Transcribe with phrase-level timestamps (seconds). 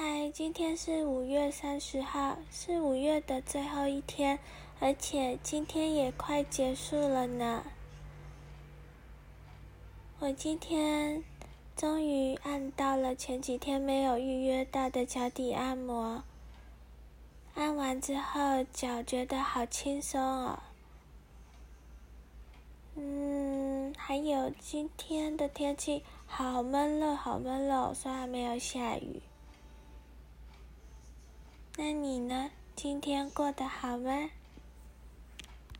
[0.00, 4.38] 嗨，今天是五月三十号，是五月的最后一天，
[4.78, 7.64] 而且今天也快结束了呢。
[10.20, 11.24] 我今天
[11.76, 16.22] 终于按到了前几天没有预约到的脚底按摩，
[17.56, 20.60] 按完之后脚觉得好轻松哦。
[22.94, 29.20] 嗯，还有今天的天气好闷热，好闷热，虽然没有下雨。
[31.80, 32.50] 那你呢？
[32.74, 34.30] 今天过得好吗？